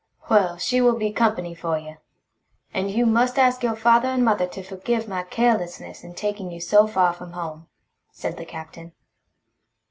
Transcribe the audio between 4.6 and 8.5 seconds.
forgive my carelessness in taking you so far from home," said the